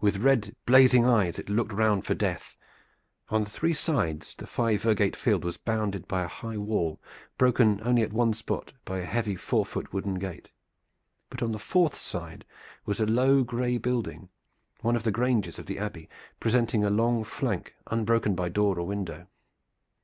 [0.00, 2.56] With red, blazing eyes it looked round for death.
[3.30, 7.00] On three sides the five virgate field was bounded by a high wall,
[7.36, 10.52] broken only at one spot by a heavy four foot wooden gate.
[11.30, 12.44] But on the fourth side
[12.84, 14.28] was a low gray building,
[14.82, 16.08] one of the granges of the Abbey,
[16.38, 19.26] presenting a long flank unbroken by door or window.